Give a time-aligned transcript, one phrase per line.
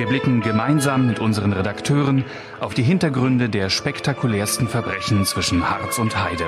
[0.00, 2.24] Wir blicken gemeinsam mit unseren Redakteuren
[2.58, 6.46] auf die Hintergründe der spektakulärsten Verbrechen zwischen Harz und Heide.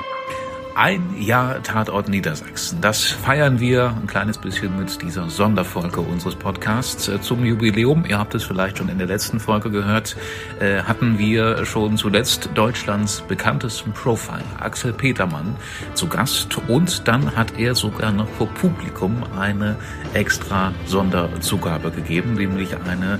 [0.75, 2.81] Ein Jahr Tatort Niedersachsen.
[2.81, 8.05] Das feiern wir ein kleines bisschen mit dieser Sonderfolge unseres Podcasts äh, zum Jubiläum.
[8.07, 10.17] Ihr habt es vielleicht schon in der letzten Folge gehört,
[10.59, 15.55] äh, hatten wir schon zuletzt Deutschlands bekanntesten Profiler, Axel Petermann,
[15.93, 16.57] zu Gast.
[16.67, 19.75] Und dann hat er sogar noch vor Publikum eine
[20.15, 23.19] extra Sonderzugabe gegeben, nämlich eine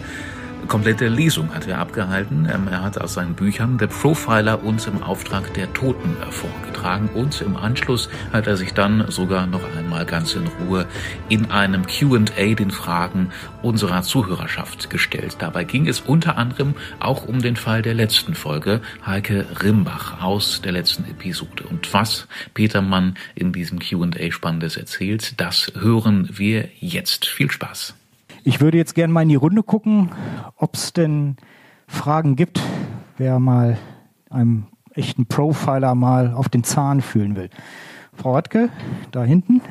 [0.67, 2.48] komplette Lesung hat er abgehalten.
[2.52, 7.41] Ähm, er hat aus seinen Büchern The Profiler uns im Auftrag der Toten vorgetragen und
[7.41, 10.85] im Anschluss hat er sich dann sogar noch einmal ganz in Ruhe
[11.29, 13.29] in einem Q&A den Fragen
[13.62, 15.37] unserer Zuhörerschaft gestellt.
[15.40, 20.62] Dabei ging es unter anderem auch um den Fall der letzten Folge, Heike Rimbach aus
[20.62, 21.63] der letzten Episode.
[21.70, 27.26] Und was Peter Mann in diesem Q&A Spannendes erzählt, das hören wir jetzt.
[27.26, 27.96] Viel Spaß.
[28.46, 30.12] Ich würde jetzt gerne mal in die Runde gucken,
[30.58, 31.38] ob es denn
[31.88, 32.60] Fragen gibt,
[33.18, 33.77] wer mal
[34.30, 37.49] einem echten Profiler mal auf den Zahn fühlen will.
[38.14, 38.70] Frau Radke,
[39.12, 39.62] da hinten.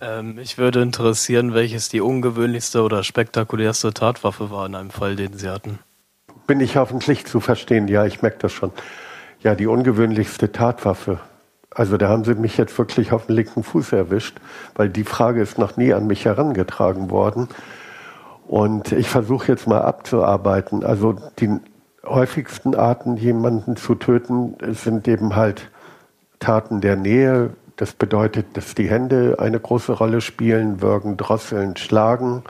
[0.00, 5.34] Ähm, mich würde interessieren, welches die ungewöhnlichste oder spektakulärste Tatwaffe war in einem Fall, den
[5.34, 5.78] Sie hatten.
[6.46, 8.72] Bin ich hoffentlich zu verstehen, ja, ich merke das schon.
[9.42, 11.20] Ja, die ungewöhnlichste Tatwaffe.
[11.74, 14.38] Also da haben Sie mich jetzt wirklich auf den linken Fuß erwischt,
[14.76, 17.48] weil die Frage ist noch nie an mich herangetragen worden.
[18.46, 20.84] Und ich versuche jetzt mal abzuarbeiten.
[20.84, 21.50] Also die
[22.04, 25.70] häufigsten Arten, jemanden zu töten, sind eben halt
[26.38, 27.50] Taten der Nähe.
[27.76, 32.44] Das bedeutet, dass die Hände eine große Rolle spielen, würgen, drosseln, schlagen.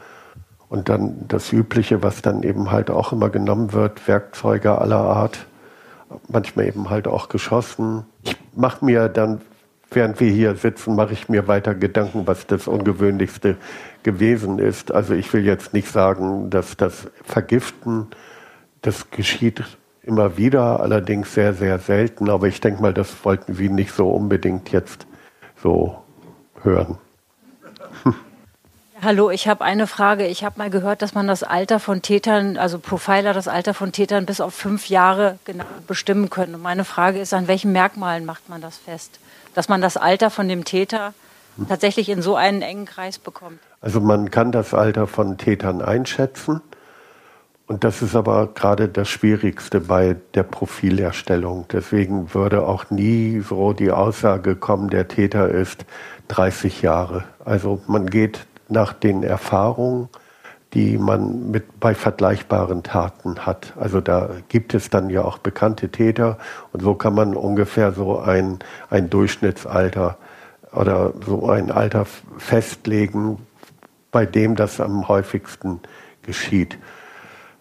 [0.68, 5.46] Und dann das Übliche, was dann eben halt auch immer genommen wird, Werkzeuge aller Art,
[6.28, 8.04] manchmal eben halt auch geschossen.
[8.22, 9.40] Ich mache mir dann,
[9.90, 13.56] während wir hier sitzen, mache ich mir weiter Gedanken, was das Ungewöhnlichste
[14.02, 14.92] gewesen ist.
[14.92, 18.08] Also ich will jetzt nicht sagen, dass das Vergiften,
[18.82, 19.62] das geschieht
[20.02, 22.28] immer wieder, allerdings sehr, sehr selten.
[22.28, 25.06] Aber ich denke mal, das wollten Sie nicht so unbedingt jetzt
[25.62, 25.98] so
[26.62, 26.98] hören.
[29.04, 30.26] Hallo, ich habe eine Frage.
[30.26, 33.92] Ich habe mal gehört, dass man das Alter von Tätern, also Profiler, das Alter von
[33.92, 36.54] Tätern bis auf fünf Jahre genau bestimmen können.
[36.54, 39.20] Und meine Frage ist, an welchen Merkmalen macht man das fest?
[39.52, 41.12] Dass man das Alter von dem Täter
[41.68, 43.58] tatsächlich in so einen engen Kreis bekommt?
[43.82, 46.62] Also man kann das Alter von Tätern einschätzen.
[47.66, 51.66] Und das ist aber gerade das Schwierigste bei der Profilerstellung.
[51.70, 55.84] Deswegen würde auch nie so die Aussage kommen, der Täter ist
[56.28, 57.24] 30 Jahre.
[57.44, 60.08] Also man geht nach den Erfahrungen,
[60.74, 63.72] die man mit bei vergleichbaren Taten hat.
[63.78, 66.38] Also da gibt es dann ja auch bekannte Täter
[66.72, 68.58] und so kann man ungefähr so ein,
[68.90, 70.18] ein Durchschnittsalter
[70.72, 72.06] oder so ein Alter
[72.38, 73.38] festlegen,
[74.10, 75.80] bei dem das am häufigsten
[76.22, 76.76] geschieht.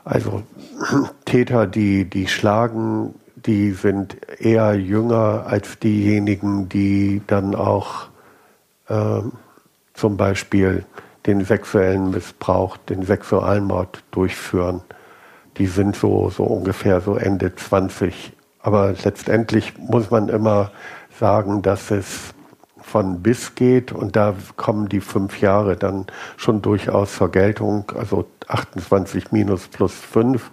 [0.03, 0.41] Also
[1.25, 8.07] Täter, die, die schlagen, die sind eher jünger als diejenigen, die dann auch
[8.87, 9.21] äh,
[9.93, 10.85] zum Beispiel
[11.25, 14.81] den sexuellen Missbrauch, den Sexualmord durchführen.
[15.57, 18.33] Die sind so, so ungefähr so Ende 20.
[18.59, 20.71] Aber letztendlich muss man immer
[21.19, 22.33] sagen, dass es
[22.83, 26.05] von bis geht und da kommen die fünf Jahre dann
[26.37, 30.51] schon durchaus zur Geltung, also 28 minus plus fünf.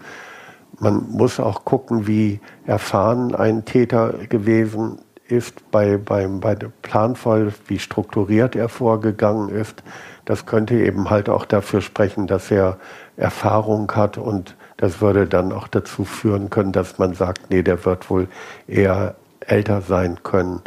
[0.78, 4.98] Man muss auch gucken, wie erfahren ein Täter gewesen
[5.30, 9.82] ist bei, beim, bei der Planvoll, wie strukturiert er vorgegangen ist.
[10.24, 12.78] Das könnte eben halt auch dafür sprechen, dass er
[13.16, 17.84] Erfahrung hat und das würde dann auch dazu führen können, dass man sagt, nee, der
[17.84, 18.28] wird wohl
[18.66, 20.62] eher älter sein können.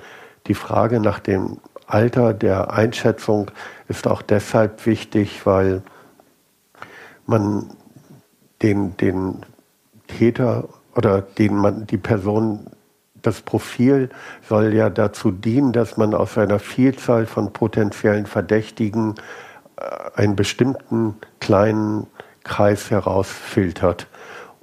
[0.48, 1.57] Die Frage nach dem
[1.88, 3.51] Alter der Einschätzung
[3.88, 5.81] ist auch deshalb wichtig, weil
[7.25, 7.69] man
[8.62, 9.45] den, den
[10.07, 12.68] Täter oder den man die Person
[13.24, 14.10] das Profil
[14.48, 19.16] soll ja dazu dienen, dass man aus einer Vielzahl von potenziellen Verdächtigen
[19.78, 22.06] äh, einen bestimmten kleinen
[22.44, 24.08] Kreis herausfiltert.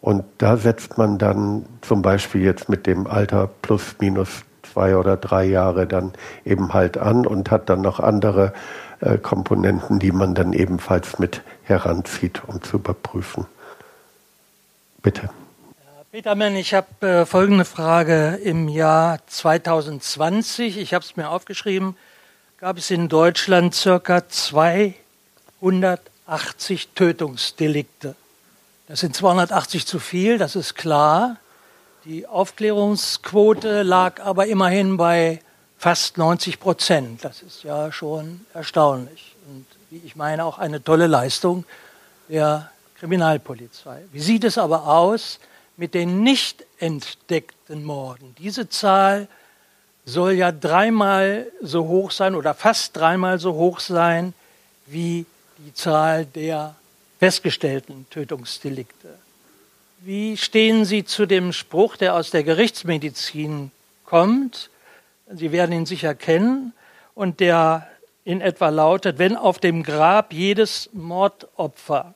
[0.01, 5.17] Und da setzt man dann zum Beispiel jetzt mit dem Alter plus minus zwei oder
[5.17, 6.13] drei Jahre dann
[6.45, 8.53] eben halt an und hat dann noch andere
[9.01, 13.47] äh, Komponenten, die man dann ebenfalls mit heranzieht, um zu überprüfen.
[15.03, 15.31] Bitte.
[16.13, 18.41] Petermann, ich habe äh, folgende Frage.
[18.43, 21.97] Im Jahr 2020, ich habe es mir aufgeschrieben,
[22.59, 28.17] gab es in Deutschland circa 280 Tötungsdelikte.
[28.89, 31.37] Das sind 280 zu viel, das ist klar.
[32.05, 35.41] Die Aufklärungsquote lag aber immerhin bei
[35.79, 37.25] fast 90 Prozent.
[37.25, 41.65] Das ist ja schon erstaunlich und wie ich meine auch eine tolle Leistung
[42.29, 42.69] der
[42.99, 44.03] Kriminalpolizei.
[44.11, 45.39] Wie sieht es aber aus
[45.81, 48.35] mit den nicht entdeckten Morden?
[48.39, 49.29] Diese Zahl
[50.05, 54.35] soll ja dreimal so hoch sein oder fast dreimal so hoch sein
[54.85, 55.25] wie
[55.57, 56.75] die Zahl der
[57.19, 59.09] festgestellten Tötungsdelikte.
[60.01, 63.71] Wie stehen Sie zu dem Spruch, der aus der Gerichtsmedizin
[64.05, 64.69] kommt?
[65.33, 66.75] Sie werden ihn sicher kennen
[67.15, 67.89] und der
[68.25, 72.13] in etwa lautet, wenn auf dem Grab jedes Mordopfer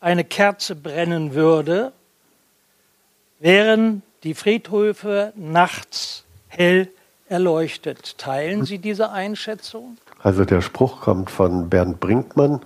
[0.00, 1.92] eine Kerze brennen würde,
[3.38, 6.88] wären die Friedhöfe nachts hell
[7.28, 8.18] erleuchtet.
[8.18, 9.98] Teilen Sie diese Einschätzung?
[10.22, 12.60] Also der Spruch kommt von Bernd Brinkmann,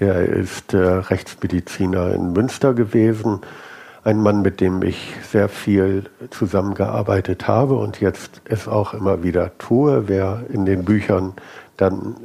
[0.00, 3.40] der ist äh, Rechtsmediziner in Münster gewesen.
[4.04, 9.56] Ein Mann, mit dem ich sehr viel zusammengearbeitet habe und jetzt es auch immer wieder
[9.58, 10.08] tue.
[10.08, 11.34] Wer in den Büchern
[11.76, 12.16] dann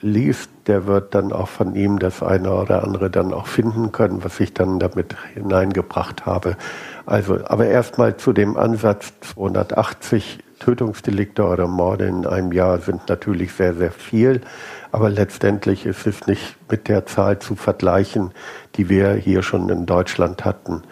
[0.00, 4.22] liest, der wird dann auch von ihm das eine oder andere dann auch finden können,
[4.22, 6.56] was ich dann damit hineingebracht habe.
[7.06, 13.52] Also, aber erstmal zu dem Ansatz 280 Tötungsdelikte oder Morde in einem Jahr sind natürlich
[13.52, 14.40] sehr, sehr viel.
[14.92, 18.32] Aber letztendlich ist es nicht mit der Zahl zu vergleichen,
[18.76, 20.82] die wir hier schon in Deutschland hatten.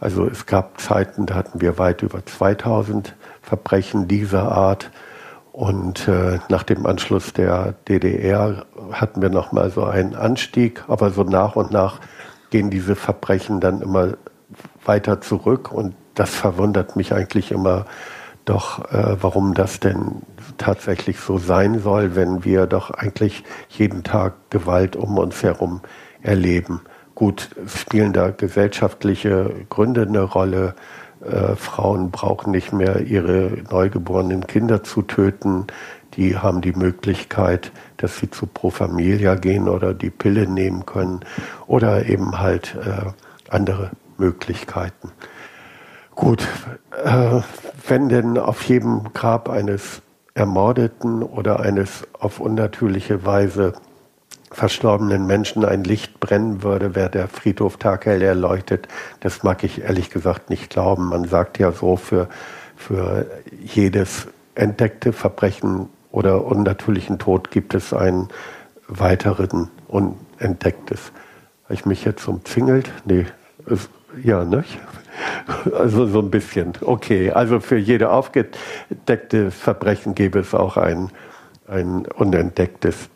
[0.00, 4.90] Also es gab Zeiten, da hatten wir weit über 2000 Verbrechen dieser Art.
[5.52, 10.84] Und äh, nach dem Anschluss der DDR hatten wir nochmal so einen Anstieg.
[10.88, 12.00] Aber so nach und nach
[12.48, 14.14] gehen diese Verbrechen dann immer
[14.84, 15.72] weiter zurück.
[15.72, 17.86] Und das verwundert mich eigentlich immer
[18.44, 20.22] doch, äh, warum das denn
[20.58, 25.80] tatsächlich so sein soll, wenn wir doch eigentlich jeden Tag Gewalt um uns herum
[26.22, 26.80] erleben.
[27.14, 30.74] Gut, spielen da gesellschaftliche Gründe eine Rolle.
[31.24, 35.66] Äh, Frauen brauchen nicht mehr ihre neugeborenen Kinder zu töten.
[36.14, 41.20] Die haben die Möglichkeit, dass sie zu Pro Familia gehen oder die Pille nehmen können
[41.66, 43.10] oder eben halt äh,
[43.48, 45.10] andere Möglichkeiten.
[46.14, 46.46] Gut,
[47.04, 47.40] äh,
[47.88, 50.02] wenn denn auf jedem Grab eines
[50.34, 53.72] Ermordeten oder eines auf unnatürliche Weise
[54.52, 58.88] verstorbenen Menschen ein Licht brennen würde, wäre der Friedhof taghell erleuchtet.
[59.20, 61.08] Das mag ich ehrlich gesagt nicht glauben.
[61.08, 62.28] Man sagt ja so, für,
[62.76, 63.26] für
[63.62, 68.28] jedes entdeckte Verbrechen oder unnatürlichen Tod gibt es einen
[68.88, 71.12] weiteren unentdecktes.
[71.64, 72.90] Habe ich mich jetzt umzingelt?
[73.04, 73.26] Nee,
[73.66, 73.88] ist,
[74.22, 74.64] ja, ne?
[75.76, 76.72] Also so ein bisschen.
[76.80, 81.10] Okay, also für jede aufgedeckte Verbrechen gäbe es auch ein,
[81.66, 83.10] ein unentdecktes.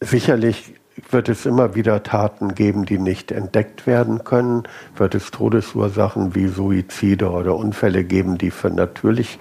[0.00, 0.74] Sicherlich
[1.10, 4.64] wird es immer wieder Taten geben, die nicht entdeckt werden können.
[4.96, 9.38] Wird es Todesursachen wie Suizide oder Unfälle geben, die für natürlich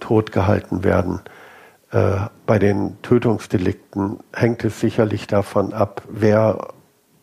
[0.00, 1.20] tot gehalten werden.
[1.90, 6.73] Äh, bei den Tötungsdelikten hängt es sicherlich davon ab, wer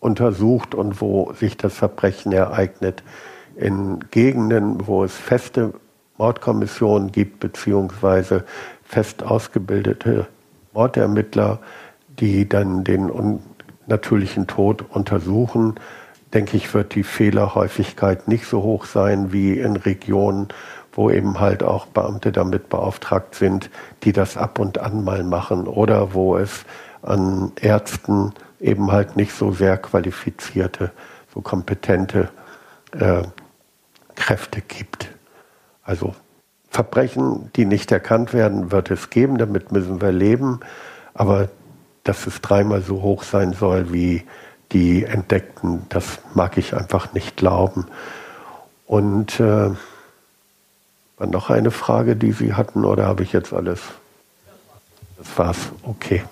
[0.01, 3.03] untersucht und wo sich das Verbrechen ereignet.
[3.55, 5.73] In Gegenden, wo es feste
[6.17, 8.43] Mordkommissionen gibt, beziehungsweise
[8.83, 10.27] fest ausgebildete
[10.73, 11.59] Mordermittler,
[12.19, 15.75] die dann den unnatürlichen Tod untersuchen,
[16.33, 20.47] denke ich, wird die Fehlerhäufigkeit nicht so hoch sein wie in Regionen,
[20.93, 23.69] wo eben halt auch Beamte damit beauftragt sind,
[24.03, 26.65] die das ab und an mal machen oder wo es
[27.01, 30.91] an Ärzten eben halt nicht so sehr qualifizierte,
[31.33, 32.29] so kompetente
[32.91, 33.23] äh,
[34.15, 35.09] Kräfte gibt.
[35.83, 36.15] Also
[36.69, 40.59] Verbrechen, die nicht erkannt werden, wird es geben, damit müssen wir leben.
[41.13, 41.49] Aber
[42.03, 44.23] dass es dreimal so hoch sein soll wie
[44.71, 47.87] die Entdeckten, das mag ich einfach nicht glauben.
[48.85, 49.71] Und äh,
[51.19, 53.81] noch eine Frage, die Sie hatten, oder habe ich jetzt alles?
[55.17, 55.57] Das war's.
[55.83, 56.23] Okay.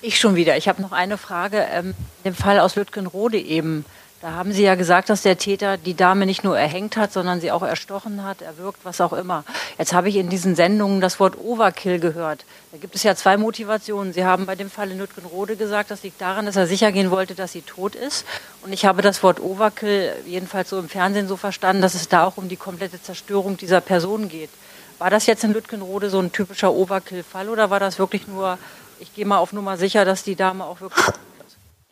[0.00, 0.56] Ich schon wieder.
[0.56, 1.66] Ich habe noch eine Frage.
[1.72, 3.84] Ähm, in dem Fall aus Lütgenrode eben.
[4.20, 7.40] Da haben Sie ja gesagt, dass der Täter die Dame nicht nur erhängt hat, sondern
[7.40, 9.44] sie auch erstochen hat, erwürgt, was auch immer.
[9.78, 12.44] Jetzt habe ich in diesen Sendungen das Wort Overkill gehört.
[12.72, 14.12] Da gibt es ja zwei Motivationen.
[14.12, 17.12] Sie haben bei dem Fall in Lütgenrode gesagt, das liegt daran, dass er sicher gehen
[17.12, 18.24] wollte, dass sie tot ist.
[18.62, 22.24] Und ich habe das Wort Overkill jedenfalls so im Fernsehen so verstanden, dass es da
[22.24, 24.50] auch um die komplette Zerstörung dieser Person geht.
[24.98, 28.58] War das jetzt in Lütgenrode so ein typischer Overkill-Fall oder war das wirklich nur
[29.00, 31.04] ich gehe mal auf Nummer sicher, dass die Dame auch wirklich.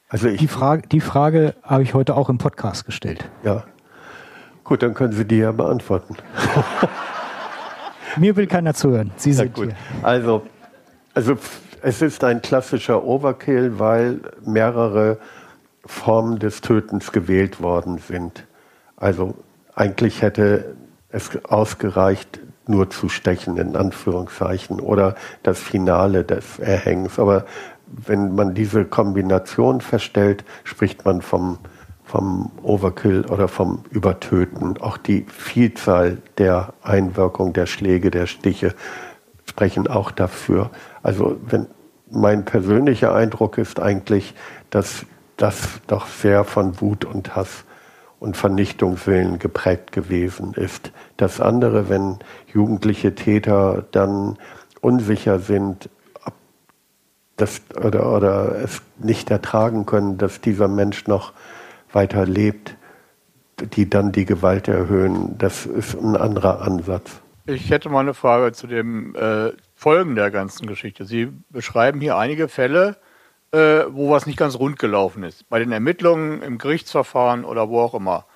[0.09, 3.25] Also ich, die Frage, die Frage habe ich heute auch im Podcast gestellt.
[3.43, 3.65] Ja.
[4.65, 6.17] Gut, dann können Sie die ja beantworten.
[8.17, 9.13] Mir will keiner zuhören.
[9.17, 9.67] Sie sind gut.
[9.67, 9.77] Hier.
[10.03, 10.47] Also,
[11.15, 11.37] also
[11.83, 15.19] es ist ein klassischer Overkill, weil mehrere
[15.85, 18.45] Formen des Tötens gewählt worden sind.
[18.97, 19.35] Also
[19.75, 20.77] eigentlich hätte
[21.11, 27.19] es ausgereicht, nur zu stechen, in Anführungszeichen, oder das Finale des Erhängens.
[27.19, 27.47] Aber
[27.87, 31.59] wenn man diese Kombination feststellt, spricht man vom,
[32.05, 34.79] vom Overkill oder vom Übertöten.
[34.79, 38.75] Auch die Vielzahl der Einwirkung der Schläge, der Stiche
[39.45, 40.71] sprechen auch dafür.
[41.03, 41.67] Also wenn
[42.11, 44.35] mein persönlicher Eindruck ist eigentlich,
[44.71, 45.07] dass
[45.37, 47.66] das doch sehr von Wut und Hass
[48.27, 50.93] und Vernichtungswillen geprägt gewesen ist.
[51.17, 52.19] Das andere, wenn
[52.53, 54.37] jugendliche Täter dann
[54.81, 55.89] unsicher sind,
[57.37, 61.33] das, oder, oder es nicht ertragen können, dass dieser Mensch noch
[61.93, 62.77] weiter lebt,
[63.61, 67.21] die dann die Gewalt erhöhen, das ist ein anderer Ansatz.
[67.47, 71.05] Ich hätte mal eine Frage zu den äh, Folgen der ganzen Geschichte.
[71.05, 72.97] Sie beschreiben hier einige Fälle,
[73.53, 75.49] äh, wo was nicht ganz rund gelaufen ist.
[75.49, 78.27] Bei den Ermittlungen, im Gerichtsverfahren oder wo auch immer.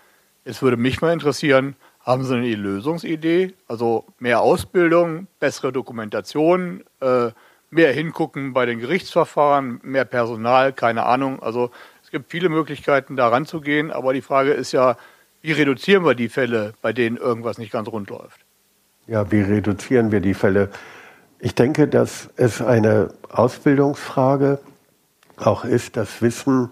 [0.44, 3.54] Es würde mich mal interessieren, haben Sie eine Lösungsidee?
[3.68, 7.30] Also mehr Ausbildung, bessere Dokumentation, äh,
[7.70, 11.42] mehr hingucken bei den Gerichtsverfahren, mehr Personal, keine Ahnung.
[11.42, 11.70] Also
[12.02, 14.96] es gibt viele Möglichkeiten, da ranzugehen, aber die Frage ist ja,
[15.42, 18.40] wie reduzieren wir die Fälle, bei denen irgendwas nicht ganz rund läuft?
[19.06, 20.70] Ja, wie reduzieren wir die Fälle?
[21.38, 24.58] Ich denke, dass es eine Ausbildungsfrage
[25.46, 26.70] auch ist, das Wissen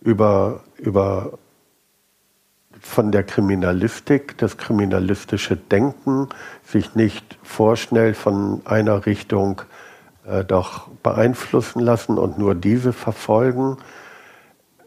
[0.00, 1.38] über, über
[2.80, 6.28] von der Kriminalistik, das kriminalistische Denken,
[6.64, 9.62] sich nicht vorschnell von einer Richtung
[10.26, 13.76] äh, doch beeinflussen lassen und nur diese verfolgen.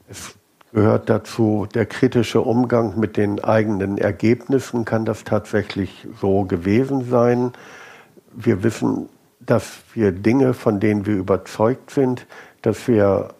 [0.10, 0.36] Es
[0.74, 4.86] gehört dazu der kritische Umgang mit den eigenen Ergebnissen.
[4.86, 7.54] Kann das tatsächlich so gewesen sein?
[8.32, 9.08] Wir wissen,
[9.40, 12.26] dass wir Dinge, von denen wir überzeugt sind,
[12.64, 13.36] dass wir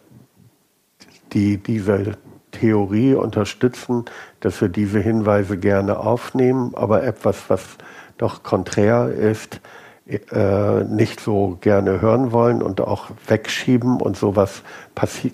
[1.32, 2.16] die, diese
[2.52, 4.04] Theorie unterstützen,
[4.40, 7.62] dass wir diese Hinweise gerne aufnehmen, aber etwas, was
[8.16, 9.60] doch konträr ist,
[10.06, 14.00] äh, nicht so gerne hören wollen und auch wegschieben.
[14.00, 14.62] Und sowas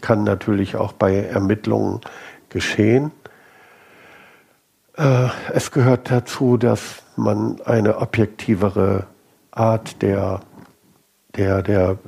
[0.01, 2.01] kann natürlich auch bei Ermittlungen
[2.49, 3.11] geschehen.
[4.97, 9.07] Äh, es gehört dazu, dass man eine objektivere
[9.51, 10.41] Art der,
[11.37, 11.99] der, der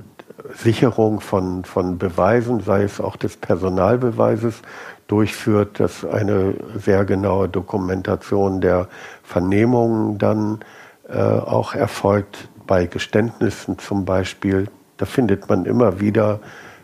[0.54, 4.62] Sicherung von, von Beweisen, sei es auch des Personalbeweises,
[5.06, 8.88] durchführt, dass eine sehr genaue Dokumentation der
[9.22, 10.60] Vernehmungen dann
[11.08, 16.40] äh, auch erfolgt, bei Geständnissen zum Beispiel, da findet man immer wieder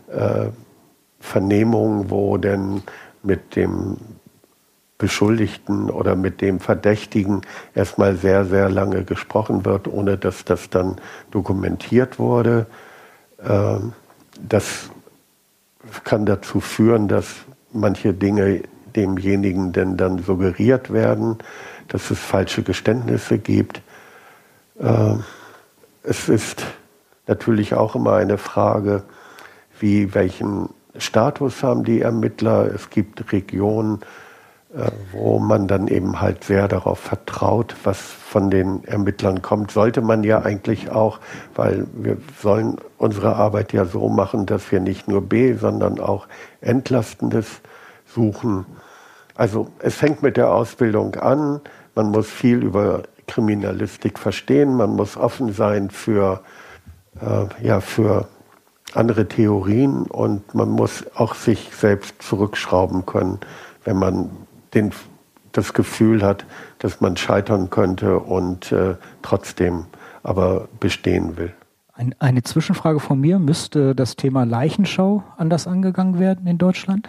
[0.08, 0.46] äh,
[1.20, 2.82] Vernehmungen, wo denn
[3.22, 3.96] mit dem
[4.98, 7.42] Beschuldigten oder mit dem Verdächtigen
[7.74, 10.96] erstmal sehr, sehr lange gesprochen wird, ohne dass das dann
[11.30, 12.66] dokumentiert wurde.
[13.38, 13.78] Äh,
[14.40, 14.90] das
[16.04, 17.34] kann dazu führen, dass
[17.72, 18.62] manche Dinge
[18.94, 21.38] demjenigen denn dann suggeriert werden,
[21.88, 23.80] dass es falsche Geständnisse gibt.
[24.78, 25.14] Äh,
[26.02, 26.64] es ist
[27.26, 29.02] natürlich auch immer eine Frage,
[29.80, 32.72] wie welchen Status haben die Ermittler.
[32.74, 34.00] Es gibt Regionen,
[35.12, 39.70] wo man dann eben halt sehr darauf vertraut, was von den Ermittlern kommt.
[39.70, 41.20] Sollte man ja eigentlich auch,
[41.54, 46.28] weil wir sollen unsere Arbeit ja so machen, dass wir nicht nur B, sondern auch
[46.60, 47.46] Entlastendes
[48.06, 48.66] suchen.
[49.34, 51.60] Also es fängt mit der Ausbildung an.
[51.94, 54.74] Man muss viel über Kriminalistik verstehen.
[54.74, 56.42] Man muss offen sein für,
[57.20, 58.28] äh, ja, für
[58.94, 63.38] andere Theorien und man muss auch sich selbst zurückschrauben können,
[63.84, 64.30] wenn man
[64.74, 64.92] den,
[65.52, 66.44] das Gefühl hat,
[66.78, 69.86] dass man scheitern könnte und äh, trotzdem
[70.22, 71.52] aber bestehen will.
[71.94, 73.38] Ein, eine Zwischenfrage von mir.
[73.38, 77.08] Müsste das Thema Leichenschau anders angegangen werden in Deutschland?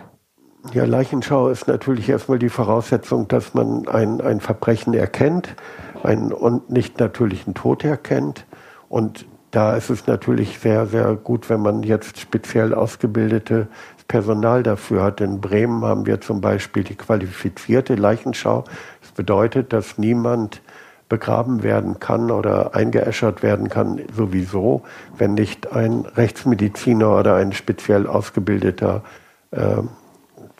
[0.73, 5.55] Ja, Leichenschau ist natürlich erstmal die Voraussetzung, dass man ein, ein Verbrechen erkennt
[6.03, 8.45] einen nicht natürlichen Tod erkennt.
[8.87, 13.67] Und da ist es natürlich sehr, sehr gut, wenn man jetzt speziell ausgebildetes
[14.09, 15.21] Personal dafür hat.
[15.21, 18.65] In Bremen haben wir zum Beispiel die qualifizierte Leichenschau.
[19.01, 20.61] Das bedeutet, dass niemand
[21.07, 24.81] begraben werden kann oder eingeäschert werden kann, sowieso,
[25.17, 29.03] wenn nicht ein Rechtsmediziner oder ein speziell ausgebildeter
[29.51, 29.81] äh,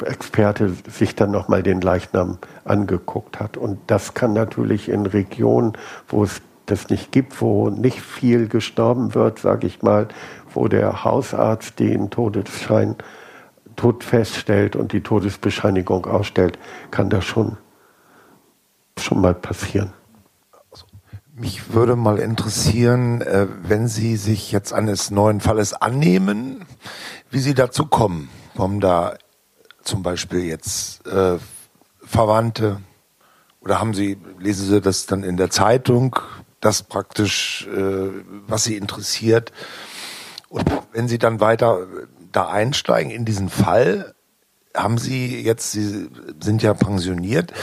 [0.05, 3.57] Experte sich dann nochmal den Leichnam angeguckt hat.
[3.57, 5.73] Und das kann natürlich in Regionen,
[6.07, 10.07] wo es das nicht gibt, wo nicht viel gestorben wird, sage ich mal,
[10.53, 12.95] wo der Hausarzt den Todesschein
[13.79, 16.59] Tod feststellt und die Todesbescheinigung ausstellt,
[16.91, 17.55] kann das schon,
[18.97, 19.93] schon mal passieren.
[20.69, 20.85] Also,
[21.33, 26.65] mich würde mal interessieren, äh, wenn Sie sich jetzt eines neuen Falles annehmen,
[27.31, 28.27] wie Sie dazu kommen.
[28.57, 29.15] Kommen da
[29.81, 31.37] zum Beispiel jetzt äh,
[32.03, 32.81] Verwandte
[33.61, 36.17] oder haben Sie, lesen Sie das dann in der Zeitung,
[36.59, 38.09] das praktisch, äh,
[38.45, 39.53] was Sie interessiert?
[40.49, 41.87] Und wenn Sie dann weiter
[42.31, 44.13] da einsteigen in diesen Fall,
[44.75, 46.09] haben Sie jetzt, Sie
[46.39, 47.53] sind ja pensioniert,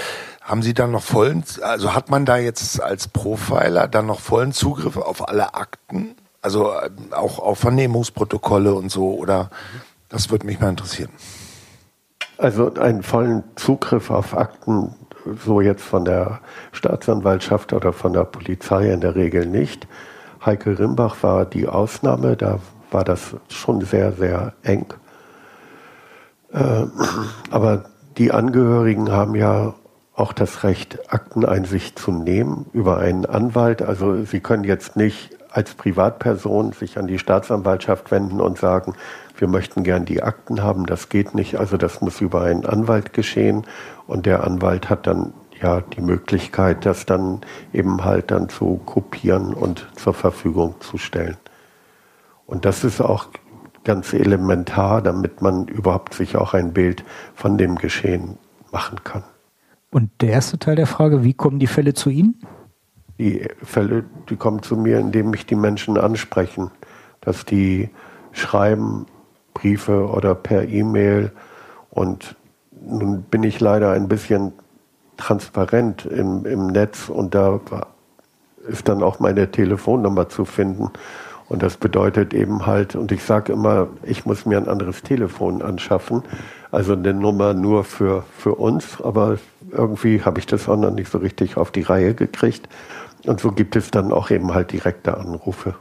[0.40, 4.52] haben Sie dann noch vollen, also hat man da jetzt als Profiler dann noch vollen
[4.52, 6.14] Zugriff auf alle Akten?
[6.42, 9.50] Also äh, auch auf Vernehmungsprotokolle und so oder
[10.08, 11.10] das würde mich mal interessieren.
[12.38, 14.94] Also einen vollen Zugriff auf Akten,
[15.44, 16.40] so jetzt von der
[16.72, 19.88] Staatsanwaltschaft oder von der Polizei in der Regel nicht.
[20.44, 24.86] Heike Rimbach war die Ausnahme, da war das schon sehr, sehr eng.
[26.52, 26.86] Äh,
[27.50, 27.84] aber
[28.18, 29.74] die Angehörigen haben ja
[30.14, 33.82] auch das Recht, Akteneinsicht zu nehmen über einen Anwalt.
[33.82, 38.94] Also sie können jetzt nicht als Privatperson sich an die Staatsanwaltschaft wenden und sagen,
[39.38, 40.86] wir möchten gern die Akten haben.
[40.86, 41.56] Das geht nicht.
[41.56, 43.64] Also das muss über einen Anwalt geschehen.
[44.06, 49.52] Und der Anwalt hat dann ja die Möglichkeit, das dann eben halt dann zu kopieren
[49.52, 51.36] und zur Verfügung zu stellen.
[52.46, 53.28] Und das ist auch
[53.84, 58.38] ganz elementar, damit man überhaupt sich auch ein Bild von dem Geschehen
[58.72, 59.24] machen kann.
[59.90, 62.40] Und der erste Teil der Frage, wie kommen die Fälle zu Ihnen?
[63.18, 66.70] Die Fälle, die kommen zu mir, indem mich die Menschen ansprechen,
[67.20, 67.88] dass die
[68.32, 69.06] schreiben,
[69.54, 71.32] Briefe oder per E-Mail.
[71.90, 72.36] Und
[72.72, 74.52] nun bin ich leider ein bisschen
[75.16, 77.60] transparent im, im Netz und da
[78.68, 80.90] ist dann auch meine Telefonnummer zu finden.
[81.48, 85.62] Und das bedeutet eben halt, und ich sage immer, ich muss mir ein anderes Telefon
[85.62, 86.22] anschaffen,
[86.72, 89.38] also eine Nummer nur für, für uns, aber
[89.70, 92.68] irgendwie habe ich das auch noch nicht so richtig auf die Reihe gekriegt.
[93.24, 95.74] Und so gibt es dann auch eben halt direkte Anrufe.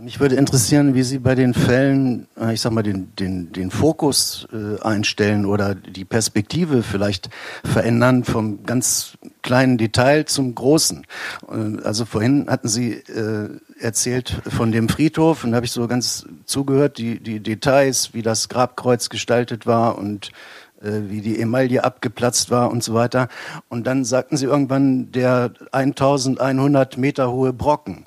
[0.00, 3.70] Mich würde interessieren, wie Sie bei den Fällen, äh, ich sag mal, den, den, den
[3.70, 7.30] Fokus äh, einstellen oder die Perspektive vielleicht
[7.64, 11.06] verändern vom ganz kleinen Detail zum großen.
[11.48, 13.48] Äh, also vorhin hatten Sie äh,
[13.80, 18.22] erzählt von dem Friedhof und da habe ich so ganz zugehört, die, die Details, wie
[18.22, 20.30] das Grabkreuz gestaltet war und
[20.78, 23.28] wie die Emaille abgeplatzt war und so weiter.
[23.70, 28.04] Und dann sagten Sie irgendwann der 1100 Meter hohe Brocken.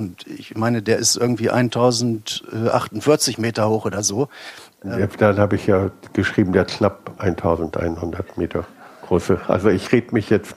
[0.00, 4.28] Und ich meine, der ist irgendwie 1048 Meter hoch oder so.
[4.82, 8.64] Dann habe ich ja geschrieben, der knapp 1100 Meter
[9.02, 9.42] große.
[9.46, 10.54] Also ich rede mich jetzt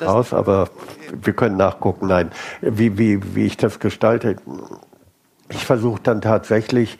[0.00, 0.68] aus, aber
[1.12, 2.06] wir können nachgucken.
[2.06, 2.30] Nein,
[2.60, 4.36] wie, wie, wie ich das gestalte.
[5.48, 6.98] Ich versuche dann tatsächlich,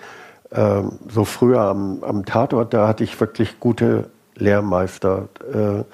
[0.50, 5.28] ähm, so früher am, am Tatort, da hatte ich wirklich gute Lehrmeister.
[5.52, 5.84] Äh,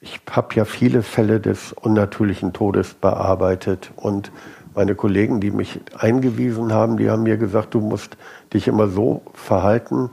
[0.00, 4.30] ich habe ja viele Fälle des unnatürlichen Todes bearbeitet und
[4.78, 8.16] meine Kollegen, die mich eingewiesen haben, die haben mir gesagt, du musst
[8.54, 10.08] dich immer so verhalten,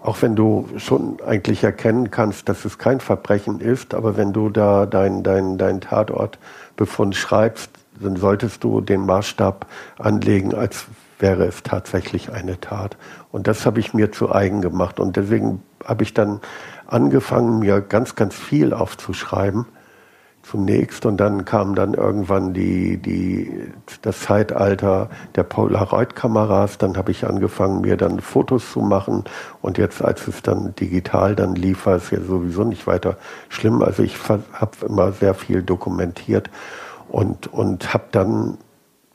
[0.00, 4.48] auch wenn du schon eigentlich erkennen kannst, dass es kein Verbrechen ist, aber wenn du
[4.48, 7.68] da dein, dein, dein Tatortbefund schreibst,
[8.00, 9.66] dann solltest du den Maßstab
[9.98, 10.86] anlegen, als
[11.18, 12.96] wäre es tatsächlich eine Tat.
[13.32, 14.98] Und das habe ich mir zu eigen gemacht.
[14.98, 16.40] Und deswegen habe ich dann
[16.86, 19.66] angefangen, mir ganz, ganz viel aufzuschreiben
[20.48, 23.68] zunächst und dann kam dann irgendwann die, die,
[24.02, 26.78] das Zeitalter der Polaroid-Kameras.
[26.78, 29.24] Dann habe ich angefangen, mir dann Fotos zu machen
[29.60, 33.16] und jetzt, als es dann digital dann lief, war es ja sowieso nicht weiter
[33.48, 33.82] schlimm.
[33.82, 36.50] Also ich habe immer sehr viel dokumentiert
[37.08, 38.58] und, und habe dann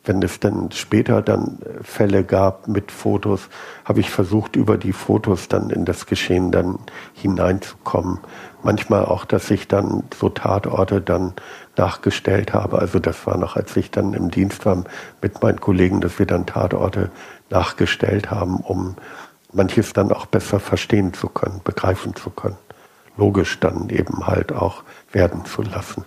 [0.03, 3.49] wenn es dann später dann Fälle gab mit Fotos,
[3.85, 6.79] habe ich versucht, über die Fotos dann in das Geschehen dann
[7.13, 8.19] hineinzukommen.
[8.63, 11.33] Manchmal auch, dass ich dann so Tatorte dann
[11.77, 12.79] nachgestellt habe.
[12.79, 14.83] Also das war noch, als ich dann im Dienst war
[15.21, 17.11] mit meinen Kollegen, dass wir dann Tatorte
[17.49, 18.95] nachgestellt haben, um
[19.53, 22.57] manches dann auch besser verstehen zu können, begreifen zu können.
[23.17, 26.05] Logisch dann eben halt auch werden zu lassen.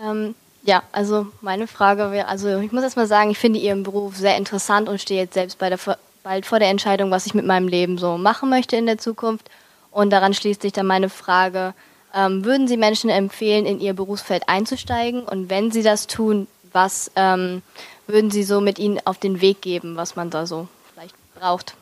[0.00, 3.82] Ähm ja, also meine Frage wäre, also ich muss erst mal sagen, ich finde Ihren
[3.82, 5.78] Beruf sehr interessant und stehe jetzt selbst bei der,
[6.22, 9.50] bald vor der Entscheidung, was ich mit meinem Leben so machen möchte in der Zukunft.
[9.90, 11.74] Und daran schließt sich dann meine Frage,
[12.14, 15.22] ähm, würden Sie Menschen empfehlen, in Ihr Berufsfeld einzusteigen?
[15.24, 17.62] Und wenn Sie das tun, was ähm,
[18.06, 21.74] würden Sie so mit Ihnen auf den Weg geben, was man da so vielleicht braucht?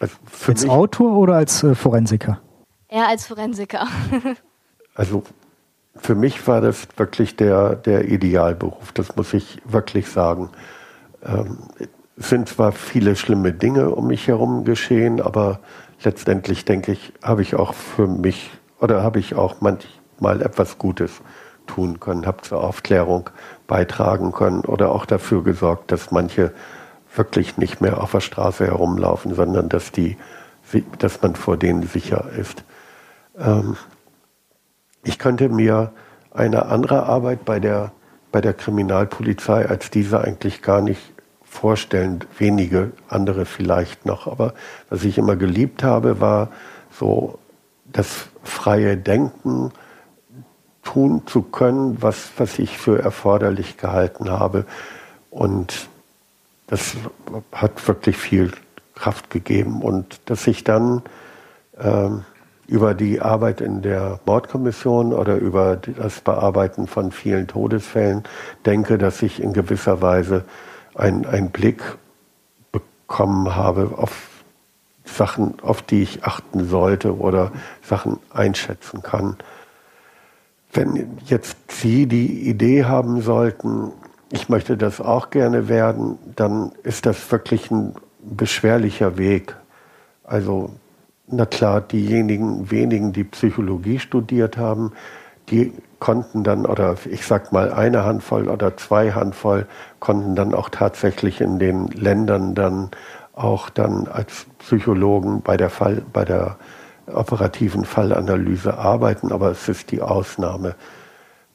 [0.00, 0.16] Also
[0.48, 2.40] als Autor oder als äh, Forensiker?
[2.88, 3.86] Eher als Forensiker.
[4.94, 5.22] also
[5.96, 10.50] für mich war das wirklich der, der Idealberuf, das muss ich wirklich sagen.
[11.24, 11.58] Ähm,
[12.16, 15.60] es sind zwar viele schlimme Dinge um mich herum geschehen, aber
[16.02, 21.22] letztendlich denke ich, habe ich auch für mich oder habe ich auch manchmal etwas Gutes
[21.66, 23.30] tun können, habe zur Aufklärung
[23.66, 26.52] beitragen können oder auch dafür gesorgt, dass manche
[27.14, 30.16] wirklich nicht mehr auf der Straße herumlaufen, sondern dass die,
[30.98, 32.64] dass man vor denen sicher ist.
[33.38, 33.76] Ähm,
[35.02, 35.92] ich könnte mir
[36.32, 37.92] eine andere Arbeit bei der,
[38.32, 41.00] bei der Kriminalpolizei als diese eigentlich gar nicht
[41.44, 42.20] vorstellen.
[42.38, 44.26] Wenige andere vielleicht noch.
[44.26, 44.54] Aber
[44.88, 46.48] was ich immer geliebt habe, war
[46.92, 47.38] so
[47.86, 49.72] das freie Denken,
[50.82, 54.64] tun zu können, was, was ich für erforderlich gehalten habe.
[55.30, 55.88] Und
[56.66, 56.96] das
[57.52, 58.52] hat wirklich viel
[58.94, 59.82] Kraft gegeben.
[59.82, 61.02] Und dass ich dann
[61.78, 62.24] ähm,
[62.70, 68.22] über die Arbeit in der Mordkommission oder über das Bearbeiten von vielen Todesfällen
[68.64, 70.44] denke, dass ich in gewisser Weise
[70.94, 71.82] einen Blick
[72.70, 74.28] bekommen habe auf
[75.04, 77.50] Sachen, auf die ich achten sollte oder
[77.82, 79.36] Sachen einschätzen kann.
[80.72, 83.90] Wenn jetzt Sie die Idee haben sollten,
[84.30, 89.56] ich möchte das auch gerne werden, dann ist das wirklich ein beschwerlicher Weg.
[90.22, 90.70] Also,
[91.32, 94.92] na klar, diejenigen wenigen, die Psychologie studiert haben,
[95.50, 99.66] die konnten dann, oder ich sag mal eine Handvoll oder zwei Handvoll,
[99.98, 102.90] konnten dann auch tatsächlich in den Ländern dann
[103.34, 106.56] auch dann als Psychologen bei der Fall, bei der
[107.06, 110.74] operativen Fallanalyse arbeiten, aber es ist die Ausnahme.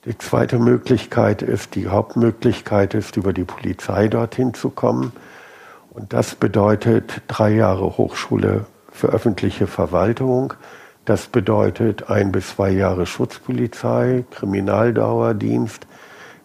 [0.06, 5.14] Die zweite Möglichkeit ist, die Hauptmöglichkeit ist, über die Polizei dorthin zu kommen.
[5.90, 10.54] Und das bedeutet drei Jahre Hochschule für öffentliche Verwaltung.
[11.06, 15.86] Das bedeutet ein bis zwei Jahre Schutzpolizei, Kriminaldauerdienst.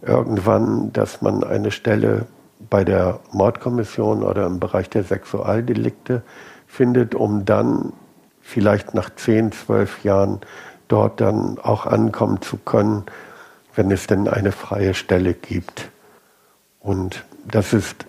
[0.02, 2.26] Irgendwann, dass man eine Stelle
[2.68, 6.22] bei der Mordkommission oder im Bereich der Sexualdelikte
[6.66, 7.92] findet, um dann
[8.40, 10.40] vielleicht nach zehn, zwölf Jahren
[10.88, 13.04] dort dann auch ankommen zu können
[13.74, 15.90] wenn es denn eine freie Stelle gibt.
[16.80, 18.06] Und das ist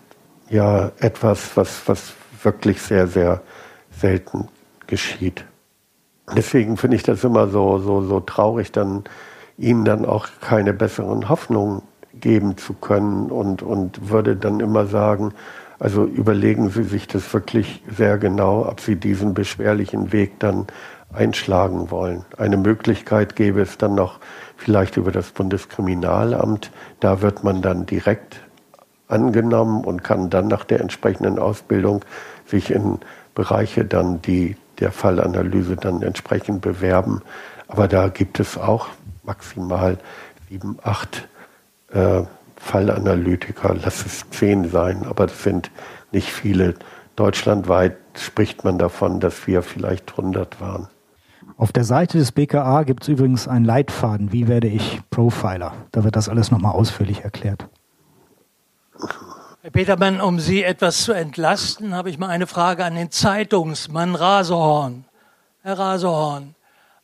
[0.49, 3.41] ja etwas, was, was wirklich sehr, sehr
[4.01, 4.47] selten
[4.87, 5.45] geschieht.
[6.35, 9.03] Deswegen finde ich das immer so, so, so traurig, dann
[9.57, 11.81] ihnen dann auch keine besseren Hoffnungen
[12.13, 15.33] geben zu können und, und würde dann immer sagen,
[15.79, 20.67] also überlegen Sie sich das wirklich sehr genau, ob Sie diesen beschwerlichen Weg dann
[21.11, 22.23] einschlagen wollen.
[22.37, 24.19] Eine Möglichkeit gäbe es dann noch
[24.57, 26.71] vielleicht über das Bundeskriminalamt.
[26.99, 28.41] Da wird man dann direkt
[29.07, 32.05] angenommen und kann dann nach der entsprechenden Ausbildung
[32.45, 32.99] sich in
[33.41, 37.23] Bereiche dann, die der Fallanalyse dann entsprechend bewerben.
[37.67, 38.89] Aber da gibt es auch
[39.23, 39.97] maximal
[40.47, 41.27] sieben, acht
[41.91, 42.21] äh,
[42.57, 43.75] Fallanalytiker.
[43.81, 45.71] Lass es zehn sein, aber das sind
[46.11, 46.75] nicht viele.
[47.15, 50.87] Deutschlandweit spricht man davon, dass wir vielleicht 100 waren.
[51.57, 55.73] Auf der Seite des BKA gibt es übrigens einen Leitfaden, wie werde ich Profiler.
[55.91, 57.67] Da wird das alles nochmal ausführlich erklärt.
[59.63, 64.15] Herr Petermann, um Sie etwas zu entlasten, habe ich mal eine Frage an den Zeitungsmann
[64.15, 65.05] Rasehorn.
[65.61, 66.55] Herr Rasehorn,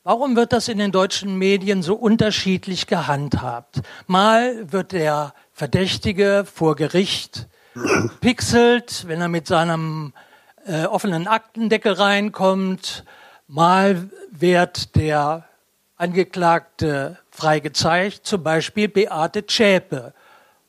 [0.04, 3.82] warum wird das in den deutschen Medien so unterschiedlich gehandhabt?
[4.08, 7.48] Mal wird der Verdächtige vor Gericht
[8.22, 10.14] pixelt, wenn er mit seinem
[10.66, 13.04] äh, offenen Aktendeckel reinkommt.
[13.46, 15.46] Mal wird der
[15.96, 20.16] Angeklagte freigezeigt, zum Beispiel Beate Zschäpe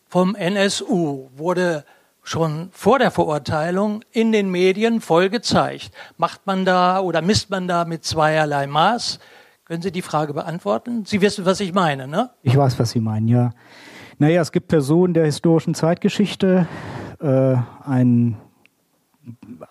[0.08, 1.84] vom NSU wurde
[2.22, 5.90] schon vor der Verurteilung in den Medien voll gezeigt.
[6.16, 9.18] Macht man da oder misst man da mit zweierlei Maß?
[9.64, 11.04] Können Sie die Frage beantworten?
[11.04, 12.30] Sie wissen, was ich meine, ne?
[12.42, 13.50] Ich weiß, was Sie meinen, ja.
[14.18, 16.66] Naja, es gibt Personen der historischen Zeitgeschichte.
[17.20, 18.36] Äh, ein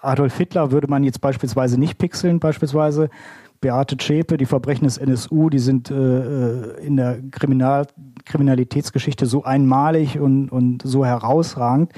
[0.02, 3.10] Adolf Hitler würde man jetzt beispielsweise nicht pixeln, beispielsweise.
[3.60, 7.88] Beate Zschäpe, die Verbrechen des NSU, die sind äh, äh, in der Kriminal
[8.26, 11.94] Kriminalitätsgeschichte so einmalig und, und so herausragend,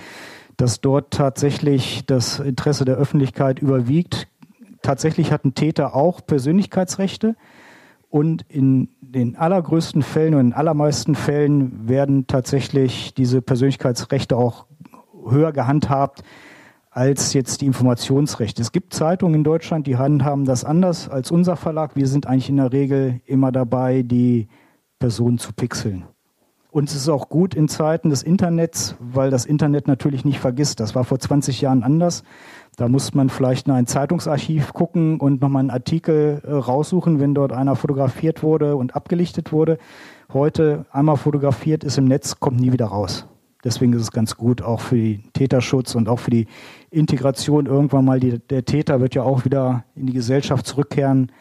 [0.58, 4.28] dass dort tatsächlich das Interesse der Öffentlichkeit überwiegt.
[4.82, 7.36] Tatsächlich hatten Täter auch Persönlichkeitsrechte
[8.10, 14.66] und in den allergrößten Fällen und in allermeisten Fällen werden tatsächlich diese Persönlichkeitsrechte auch
[15.28, 16.24] höher gehandhabt
[17.00, 18.62] als jetzt die Informationsrechte.
[18.62, 21.96] Es gibt Zeitungen in Deutschland, die handhaben das anders als unser Verlag.
[21.96, 24.50] Wir sind eigentlich in der Regel immer dabei, die
[25.00, 26.04] Personen zu pixeln.
[26.72, 30.82] Und es ist auch gut in Zeiten des Internets, weil das Internet natürlich nicht vergisst.
[30.82, 32.24] Das war vor 20 Jahren anders.
[32.76, 37.34] Da muss man vielleicht in ein Zeitungsarchiv gucken und nochmal einen Artikel äh, raussuchen, wenn
[37.34, 39.78] dort einer fotografiert wurde und abgelichtet wurde.
[40.34, 43.26] Heute einmal fotografiert ist im Netz, kommt nie wieder raus.
[43.64, 46.48] Deswegen ist es ganz gut, auch für den Täterschutz und auch für die
[46.92, 47.66] Integration.
[47.66, 51.32] Irgendwann mal die, der Täter wird ja auch wieder in die Gesellschaft zurückkehren.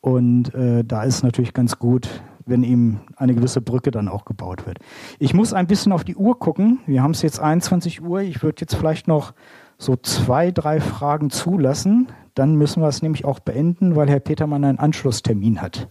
[0.00, 2.08] Und äh, da ist es natürlich ganz gut,
[2.46, 4.78] wenn ihm eine gewisse Brücke dann auch gebaut wird.
[5.18, 6.80] Ich muss ein bisschen auf die Uhr gucken.
[6.86, 8.20] Wir haben es jetzt 21 Uhr.
[8.20, 9.34] Ich würde jetzt vielleicht noch
[9.76, 12.08] so zwei, drei Fragen zulassen.
[12.34, 15.88] Dann müssen wir es nämlich auch beenden, weil Herr Petermann einen Anschlusstermin hat.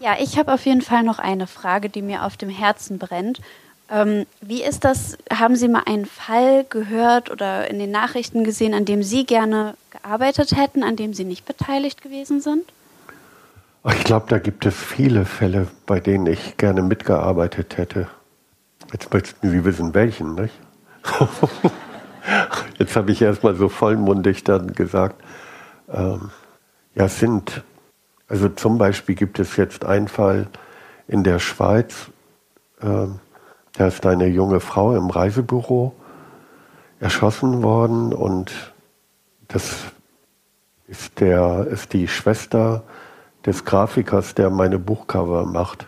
[0.00, 3.40] Ja, ich habe auf jeden Fall noch eine Frage, die mir auf dem Herzen brennt.
[3.88, 5.16] Ähm, wie ist das?
[5.32, 9.74] Haben Sie mal einen Fall gehört oder in den Nachrichten gesehen, an dem Sie gerne
[9.90, 12.64] gearbeitet hätten, an dem Sie nicht beteiligt gewesen sind?
[13.88, 18.08] Ich glaube, da gibt es viele Fälle, bei denen ich gerne mitgearbeitet hätte.
[18.92, 20.54] Jetzt möchten Sie wissen, welchen, nicht?
[22.78, 25.22] Jetzt habe ich erstmal so vollmundig dann gesagt,
[25.88, 26.30] ähm,
[26.96, 27.62] ja, es sind,
[28.26, 30.48] also zum Beispiel gibt es jetzt einen Fall
[31.06, 32.10] in der Schweiz,
[32.82, 33.20] ähm,
[33.76, 35.94] da ist eine junge Frau im Reisebüro
[36.98, 38.72] erschossen worden und
[39.48, 39.84] das
[40.88, 42.82] ist, der, ist die Schwester
[43.44, 45.86] des Grafikers, der meine Buchcover macht.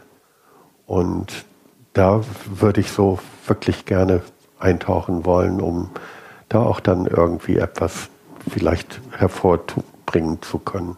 [0.87, 1.45] Und
[1.93, 4.23] da würde ich so wirklich gerne
[4.59, 5.91] eintauchen wollen, um
[6.49, 8.09] da auch dann irgendwie etwas
[8.49, 10.97] vielleicht hervorbringen zu können.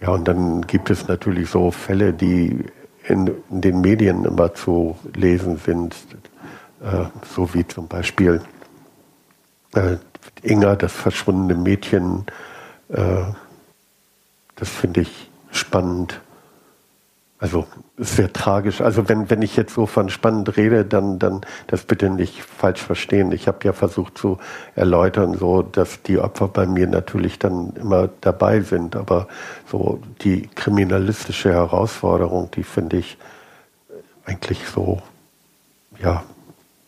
[0.00, 2.64] Ja, und dann gibt es natürlich so Fälle, die
[3.08, 5.94] in, in den Medien immer zu lesen sind,
[6.82, 8.40] äh, so wie zum Beispiel
[9.74, 9.96] äh,
[10.42, 12.26] Inga, das verschwundene Mädchen.
[12.88, 13.24] Äh,
[14.56, 16.20] das finde ich spannend.
[17.38, 17.66] Also
[17.98, 18.80] sehr tragisch.
[18.80, 22.80] Also wenn, wenn ich jetzt so von spannend rede, dann, dann das bitte nicht falsch
[22.80, 23.32] verstehen.
[23.32, 24.38] Ich habe ja versucht zu
[24.76, 28.96] erläutern, so dass die Opfer bei mir natürlich dann immer dabei sind.
[28.96, 29.28] Aber
[29.70, 33.18] so die kriminalistische Herausforderung, die finde ich
[34.24, 35.02] eigentlich so,
[36.02, 36.22] ja,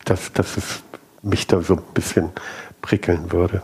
[0.04, 0.82] dass, dass es
[1.22, 2.30] mich da so ein bisschen
[2.80, 3.62] prickeln würde.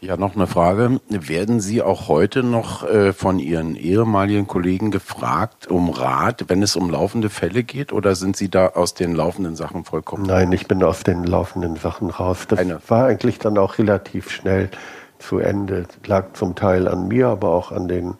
[0.00, 1.00] Ja, noch eine Frage.
[1.08, 6.76] Werden Sie auch heute noch äh, von Ihren ehemaligen Kollegen gefragt um Rat, wenn es
[6.76, 10.24] um laufende Fälle geht, oder sind Sie da aus den laufenden Sachen vollkommen?
[10.24, 12.46] Nein, ich bin aus den laufenden Sachen raus.
[12.46, 12.78] Das Eine.
[12.86, 14.70] war eigentlich dann auch relativ schnell
[15.18, 15.86] zu Ende.
[16.06, 18.14] Lag zum Teil an mir, aber auch an den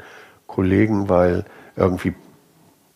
[0.49, 1.45] Kollegen, weil
[1.77, 2.13] irgendwie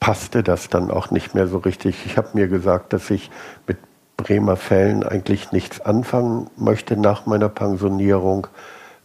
[0.01, 2.05] passte das dann auch nicht mehr so richtig.
[2.07, 3.31] Ich habe mir gesagt, dass ich
[3.68, 3.79] mit
[4.22, 8.46] Bremer Fällen eigentlich nichts anfangen möchte nach meiner Pensionierung.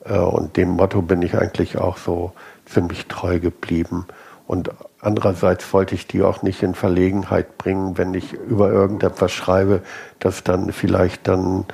[0.05, 2.33] Äh, und dem Motto bin ich eigentlich auch so
[2.65, 4.05] ziemlich treu geblieben.
[4.45, 9.81] Und andererseits wollte ich die auch nicht in Verlegenheit bringen, wenn ich über irgendetwas schreibe,
[10.19, 11.65] dass dann vielleicht dann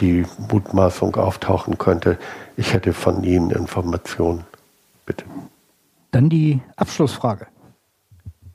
[0.00, 2.18] die Mutmaßung auftauchen könnte,
[2.56, 4.44] ich hätte von Ihnen Informationen.
[5.06, 5.24] Bitte.
[6.10, 7.46] Dann die Abschlussfrage.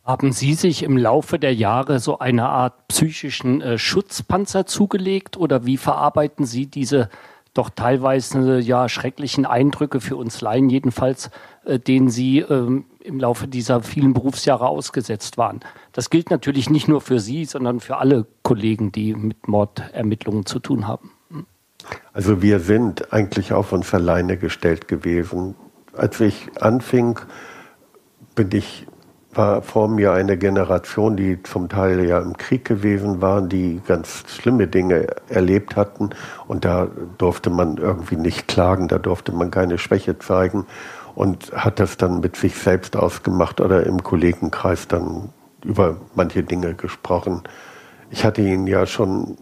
[0.06, 5.66] Haben Sie sich im Laufe der Jahre so eine Art psychischen äh, Schutzpanzer zugelegt oder
[5.66, 7.10] wie verarbeiten Sie diese
[7.56, 11.32] doch teilweise ja schrecklichen Eindrücke für uns Laien jedenfalls,
[11.64, 15.62] äh, denen Sie ähm, im Laufe dieser vielen Berufsjahre ausgesetzt waren?
[15.92, 20.60] Das gilt natürlich nicht nur für Sie, sondern für alle Kollegen, die mit Mordermittlungen zu
[20.60, 21.10] tun haben.
[22.14, 25.56] Also wir sind eigentlich auf uns alleine gestellt gewesen.
[25.94, 27.20] Als ich anfing,
[28.36, 28.86] bin ich
[29.36, 34.24] war vor mir eine Generation, die zum Teil ja im Krieg gewesen war, die ganz
[34.28, 36.10] schlimme Dinge erlebt hatten.
[36.48, 40.66] Und da durfte man irgendwie nicht klagen, da durfte man keine Schwäche zeigen
[41.16, 45.30] und hat das dann mit sich selbst ausgemacht oder im Kollegenkreis dann
[45.64, 47.44] über manche Dinge gesprochen.
[48.12, 49.38] Ich hatte Ihnen ja schon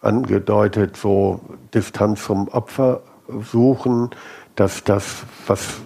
[0.00, 1.40] angedeutet, so
[1.72, 4.10] Distanz zum Opfer suchen,
[4.54, 5.80] dass das, was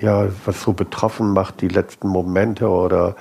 [0.00, 3.16] ja, was so betroffen macht, die letzten Momente oder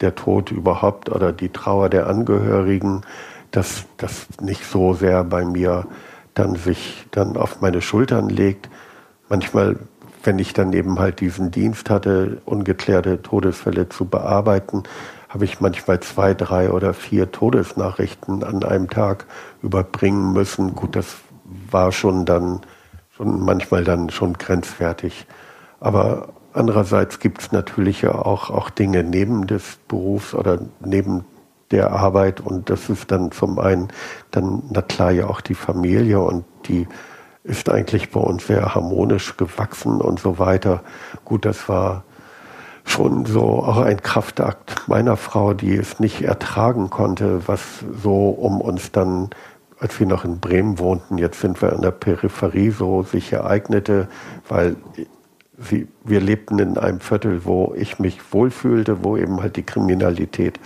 [0.00, 3.02] der Tod überhaupt oder die Trauer der Angehörigen,
[3.50, 5.86] dass das nicht so sehr bei mir
[6.34, 8.68] dann sich dann auf meine Schultern legt.
[9.28, 9.76] Manchmal,
[10.22, 14.84] wenn ich dann eben halt diesen Dienst hatte, ungeklärte Todesfälle zu bearbeiten,
[15.28, 19.26] habe ich manchmal zwei, drei oder vier Todesnachrichten an einem Tag
[19.62, 20.74] überbringen müssen.
[20.74, 21.16] Gut, das
[21.70, 22.60] war schon dann
[23.16, 25.26] schon manchmal dann schon grenzwertig.
[25.80, 31.24] Aber andererseits gibt es natürlich ja auch, auch Dinge neben des Berufs oder neben
[31.70, 32.40] der Arbeit.
[32.40, 33.88] Und das ist dann zum einen
[34.30, 36.20] dann na klar ja auch die Familie.
[36.20, 36.86] Und die
[37.44, 40.82] ist eigentlich bei uns sehr harmonisch gewachsen und so weiter.
[41.24, 42.04] Gut, das war
[42.84, 47.60] schon so auch ein Kraftakt meiner Frau, die es nicht ertragen konnte, was
[48.02, 49.30] so um uns dann,
[49.78, 54.08] als wir noch in Bremen wohnten, jetzt sind wir in der Peripherie, so sich ereignete,
[54.48, 54.76] weil
[55.58, 60.60] wir lebten in einem Viertel, wo ich mich wohlfühlte, wo eben halt die Kriminalität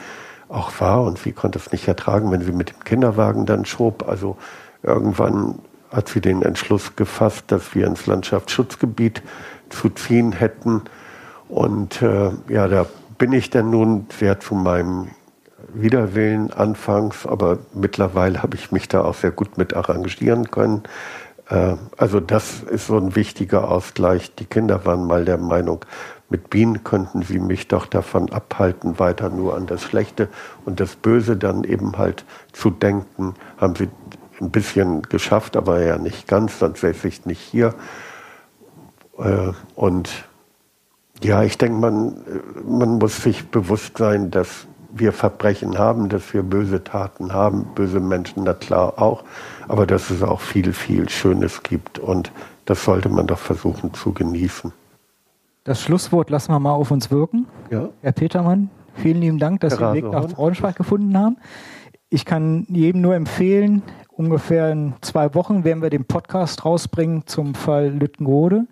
[0.48, 4.06] auch war und sie konnte es nicht ertragen, wenn sie mit dem Kinderwagen dann schob.
[4.06, 4.36] Also
[4.82, 9.22] irgendwann hat sie den Entschluss gefasst, dass wir ins Landschaftsschutzgebiet
[9.70, 10.82] zu ziehen hätten.
[11.48, 12.86] Und äh, ja, da
[13.18, 15.08] bin ich dann nun sehr zu meinem
[15.74, 20.82] Widerwillen anfangs, aber mittlerweile habe ich mich da auch sehr gut mit arrangieren können.
[21.52, 24.34] Äh, also das ist so ein wichtiger Ausgleich.
[24.34, 25.84] Die Kinder waren mal der Meinung,
[26.30, 30.28] mit Bienen könnten sie mich doch davon abhalten, weiter nur an das Schlechte
[30.64, 33.34] und das Böse dann eben halt zu denken.
[33.58, 33.88] Haben sie
[34.40, 37.74] ein bisschen geschafft, aber ja nicht ganz, sonst wäre ich nicht hier.
[39.18, 40.08] Äh, und
[41.22, 42.16] ja, ich denke, man,
[42.66, 48.00] man muss sich bewusst sein, dass wir Verbrechen haben, dass wir böse Taten haben, böse
[48.00, 49.24] Menschen, na klar auch,
[49.68, 52.30] aber dass es auch viel, viel Schönes gibt und
[52.64, 54.72] das sollte man doch versuchen zu genießen.
[55.64, 57.46] Das Schlusswort lassen wir mal auf uns wirken.
[57.70, 57.88] Ja.
[58.02, 61.36] Herr Petermann, vielen lieben Dank, dass Sie den Weg nach Braunschweig gefunden haben.
[62.10, 67.54] Ich kann jedem nur empfehlen, ungefähr in zwei Wochen werden wir den Podcast rausbringen zum
[67.54, 68.66] Fall Lüttenrode,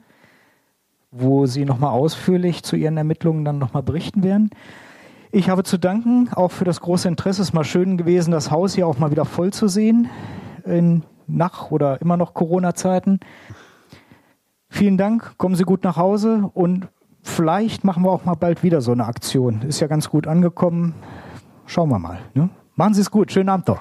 [1.10, 4.50] wo Sie nochmal ausführlich zu Ihren Ermittlungen dann nochmal berichten werden.
[5.32, 7.42] Ich habe zu danken, auch für das große Interesse.
[7.42, 10.08] Es ist mal schön gewesen, das Haus hier auch mal wieder voll zu sehen
[10.64, 13.20] in nach oder immer noch Corona-Zeiten.
[14.68, 16.88] Vielen Dank, kommen Sie gut nach Hause und
[17.22, 19.62] vielleicht machen wir auch mal bald wieder so eine Aktion.
[19.62, 20.94] Ist ja ganz gut angekommen.
[21.66, 22.18] Schauen wir mal.
[22.34, 22.50] Ne?
[22.74, 23.30] Machen Sie es gut.
[23.30, 23.80] Schönen Abend doch.